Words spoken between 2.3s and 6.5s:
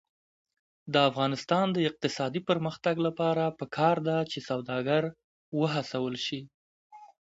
پرمختګ لپاره پکار ده چې سوداګر وهڅول شي.